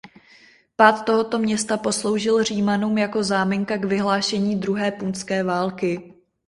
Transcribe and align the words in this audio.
Pád 0.75 1.05
tohoto 1.05 1.39
města 1.39 1.77
posloužil 1.77 2.43
Římanům 2.43 2.97
jako 2.97 3.23
záminka 3.23 3.77
k 3.77 3.85
vyhlášení 3.85 4.55
druhé 4.59 4.91
punské 4.91 5.43
války. 5.43 6.13